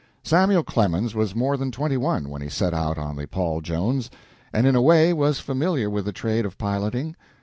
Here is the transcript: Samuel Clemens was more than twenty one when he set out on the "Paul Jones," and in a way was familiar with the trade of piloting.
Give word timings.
Samuel 0.23 0.63
Clemens 0.63 1.13
was 1.13 1.35
more 1.35 1.57
than 1.57 1.69
twenty 1.69 1.95
one 1.95 2.27
when 2.29 2.41
he 2.41 2.49
set 2.49 2.73
out 2.73 2.97
on 2.97 3.15
the 3.15 3.27
"Paul 3.27 3.61
Jones," 3.61 4.09
and 4.51 4.65
in 4.65 4.75
a 4.75 4.81
way 4.81 5.13
was 5.13 5.39
familiar 5.39 5.91
with 5.91 6.05
the 6.05 6.11
trade 6.11 6.43
of 6.43 6.57
piloting. 6.57 7.15